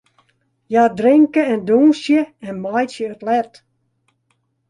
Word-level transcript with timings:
Hja 0.69 0.83
drinke 0.97 1.41
en 1.53 1.59
dûnsje 1.67 2.19
en 2.47 2.55
meitsje 2.63 3.05
it 3.13 3.21
let. 3.27 3.53